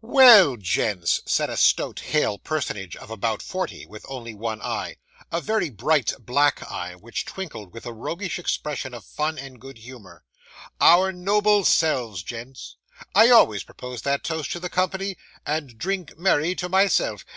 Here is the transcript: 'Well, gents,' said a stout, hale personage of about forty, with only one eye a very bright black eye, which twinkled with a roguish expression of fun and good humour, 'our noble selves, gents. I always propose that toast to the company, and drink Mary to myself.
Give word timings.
'Well, 0.00 0.56
gents,' 0.56 1.20
said 1.24 1.48
a 1.50 1.56
stout, 1.56 2.00
hale 2.00 2.36
personage 2.36 2.96
of 2.96 3.12
about 3.12 3.42
forty, 3.42 3.86
with 3.86 4.04
only 4.08 4.34
one 4.34 4.60
eye 4.60 4.96
a 5.30 5.40
very 5.40 5.70
bright 5.70 6.12
black 6.18 6.68
eye, 6.68 6.96
which 6.96 7.24
twinkled 7.24 7.72
with 7.72 7.86
a 7.86 7.92
roguish 7.92 8.40
expression 8.40 8.92
of 8.92 9.04
fun 9.04 9.38
and 9.38 9.60
good 9.60 9.78
humour, 9.78 10.24
'our 10.80 11.12
noble 11.12 11.64
selves, 11.64 12.24
gents. 12.24 12.74
I 13.14 13.30
always 13.30 13.62
propose 13.62 14.02
that 14.02 14.24
toast 14.24 14.50
to 14.50 14.58
the 14.58 14.68
company, 14.68 15.16
and 15.46 15.78
drink 15.78 16.18
Mary 16.18 16.56
to 16.56 16.68
myself. 16.68 17.24